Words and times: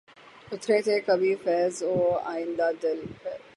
اترے 0.51 0.77
تھے 0.85 0.95
کبھی 1.07 1.33
فیضؔ 1.43 1.75
وہ 1.89 2.05
آئینۂ 2.31 2.67
دل 2.81 2.99
میں 3.03 3.37